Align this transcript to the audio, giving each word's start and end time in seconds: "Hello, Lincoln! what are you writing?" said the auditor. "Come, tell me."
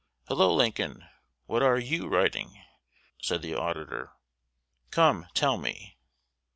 "Hello, 0.27 0.51
Lincoln! 0.51 1.07
what 1.45 1.61
are 1.61 1.77
you 1.77 2.07
writing?" 2.07 2.59
said 3.21 3.43
the 3.43 3.53
auditor. 3.53 4.13
"Come, 4.89 5.27
tell 5.35 5.57
me." 5.59 5.99